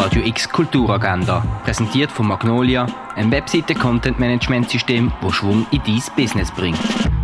Radio 0.00 0.24
X 0.24 0.48
Kulturagenda, 0.48 1.44
präsentiert 1.62 2.10
von 2.10 2.26
Magnolia, 2.26 2.86
ein 3.16 3.30
Webseite-Content-Management-System, 3.30 5.12
das 5.20 5.34
Schwung 5.34 5.66
in 5.72 5.82
dein 5.84 6.02
Business 6.16 6.50
bringt. 6.50 6.78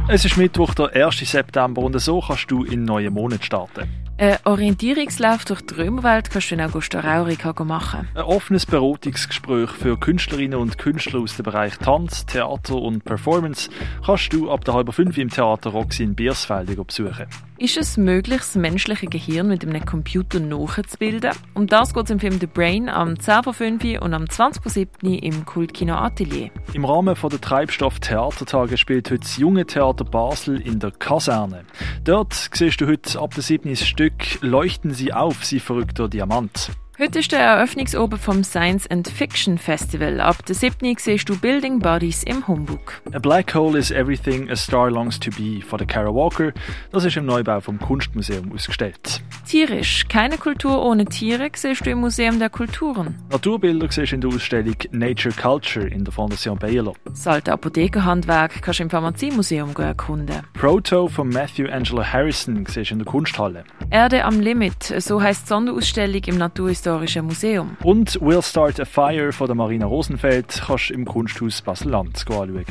Es 0.09 0.27
ist 0.27 0.37
Mittwoch, 0.37 0.75
der 0.75 1.07
1. 1.07 1.21
September 1.21 1.81
und 1.81 1.99
so 1.99 2.21
kannst 2.21 2.51
du 2.51 2.65
in 2.65 2.73
einen 2.73 2.85
neuen 2.85 3.15
Monat 3.15 3.43
starten. 3.43 3.89
Ein 4.19 4.37
Orientierungslauf 4.45 5.47
durch 5.47 5.63
die 5.63 5.73
Römerwelt 5.73 6.29
kannst 6.31 6.51
du 6.51 6.55
in 6.55 6.61
Augusta 6.61 7.01
Raurica 7.01 7.55
machen. 7.65 8.09
Ein 8.15 8.25
offenes 8.25 8.67
Beratungsgespräch 8.67 9.71
für 9.71 9.99
Künstlerinnen 9.99 10.59
und 10.59 10.77
Künstler 10.77 11.21
aus 11.21 11.35
dem 11.35 11.45
Bereich 11.45 11.79
Tanz, 11.79 12.27
Theater 12.27 12.75
und 12.75 13.07
Performance 13.07 13.71
kannst 14.05 14.35
du 14.35 14.51
ab 14.51 14.67
der 14.67 14.75
halben 14.75 14.93
fünf 14.93 15.17
im 15.17 15.31
Theater 15.31 15.71
Roxy 15.71 16.03
in 16.03 16.15
Biersfelde 16.15 16.77
besuchen. 16.77 17.25
Ist 17.59 17.79
es 17.79 17.97
möglich, 17.97 18.37
das 18.37 18.55
menschliche 18.55 19.07
Gehirn 19.07 19.49
mit 19.49 19.67
einem 19.67 19.83
Computer 19.87 20.41
nachzubilden? 20.41 21.31
Um 21.55 21.67
das 21.67 21.95
geht 21.95 22.05
es 22.05 22.11
im 22.11 22.21
Film 22.21 22.39
The 22.39 22.47
Brain 22.47 22.91
am 22.91 23.15
10.05 23.15 23.99
und 23.99 24.13
am 24.13 24.25
20.07 24.25 25.23
im 25.23 25.47
Kultkino 25.47 25.95
Atelier. 25.95 26.51
Im 26.75 26.85
Rahmen 26.85 27.15
der 27.15 27.41
Treibstoff 27.41 27.99
Theatertage 27.99 28.77
spielt 28.77 29.11
heute 29.11 29.21
das 29.21 29.39
Junge 29.39 29.65
Theater 29.65 30.05
Basel 30.05 30.61
in 30.61 30.81
der 30.81 30.91
Kaserne. 30.91 31.65
Dort 32.05 32.51
siehst 32.53 32.79
du 32.83 32.87
heute 32.87 33.19
ab 33.19 33.35
der 33.35 33.43
7. 33.43 33.75
Stück 33.75 34.43
Leuchten 34.43 34.93
Sie 34.93 35.15
auf, 35.15 35.43
Sie 35.43 35.59
verrückter 35.59 36.09
Diamant. 36.09 36.73
Heute 36.99 37.19
ist 37.19 37.31
der 37.31 37.41
Eröffnungsoben 37.41 38.19
vom 38.19 38.43
Science 38.43 38.87
and 38.91 39.07
Fiction 39.07 39.59
Festival. 39.59 40.19
Ab 40.19 40.47
der 40.47 40.55
7. 40.55 40.97
siehst 40.97 41.29
du 41.29 41.39
Building 41.39 41.79
Bodies 41.79 42.23
im 42.23 42.49
Humbug. 42.49 43.03
A 43.13 43.19
Black 43.19 43.55
Hole 43.55 43.79
is 43.79 43.91
Everything 43.91 44.51
a 44.51 44.57
Star 44.57 44.91
Longs 44.91 45.21
to 45.21 45.31
Be 45.31 45.61
von 45.61 45.77
der 45.77 45.87
Kara 45.87 46.09
Walker. 46.09 46.55
Das 46.93 47.05
ist 47.05 47.19
im 47.19 47.27
Neubau 47.27 47.61
vom 47.61 47.79
Kunstmuseum 47.79 48.51
ausgestellt. 48.51 49.21
Tierisch. 49.45 50.09
Keine 50.09 50.39
Kultur 50.39 50.83
ohne 50.83 51.05
Tiere 51.05 51.51
siehst 51.55 51.85
du 51.85 51.91
im 51.91 51.99
Museum 51.99 52.39
der 52.39 52.49
Kulturen. 52.49 53.15
Naturbilder 53.29 53.93
siehst 53.93 54.13
du 54.13 54.15
in 54.15 54.21
der 54.23 54.31
Ausstellung 54.31 54.77
Nature 54.93 55.35
Culture 55.35 55.87
in 55.87 56.03
der 56.03 56.15
Fondation 56.15 56.59
Baylor. 56.59 56.95
Das 57.05 57.27
alte 57.27 57.53
Apothekerhandwerk 57.53 58.63
kannst 58.63 58.81
du 58.81 58.85
im 58.85 58.91
Pharmaziemuseum 58.91 59.77
erkunden. 59.77 60.41
Proto 60.55 61.09
von 61.09 61.29
Matthew 61.29 61.69
Angelo 61.69 62.03
Harrison 62.03 62.65
siehst 62.65 62.89
du 62.89 62.95
in 62.95 63.01
der 63.01 63.07
Kunsthalle. 63.07 63.65
Erde 63.91 64.25
am 64.25 64.41
Limit, 64.41 64.83
so 64.83 65.21
heißt 65.21 65.43
die 65.43 65.49
Sonderausstellung 65.49 66.23
im 66.25 66.39
Naturhistorischen 66.39 66.86
Museum. 67.23 67.77
Und 67.83 68.21
We'll 68.21 68.43
Start 68.43 68.81
a 68.81 68.85
Fire 68.85 69.33
von 69.33 69.47
der 69.47 69.57
Marina 69.57 69.87
Rosenfeld 69.87 70.63
kannst 70.67 70.91
du 70.91 70.95
im 70.95 71.05
Kunsthaus 71.05 71.61
Basel-Land 71.63 72.25
anschauen. 72.29 72.65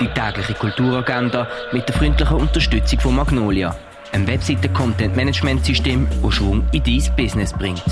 Die 0.00 0.08
tägliche 0.08 0.54
Kulturagenda 0.54 1.48
mit 1.72 1.88
der 1.88 1.94
freundlichen 1.94 2.36
Unterstützung 2.36 3.00
von 3.00 3.16
Magnolia, 3.16 3.76
ein 4.12 4.26
Webseite-Content-Management-System, 4.26 6.06
das 6.22 6.34
Schwung 6.34 6.64
in 6.72 6.82
dein 6.82 7.16
Business 7.16 7.52
bringt. 7.52 7.82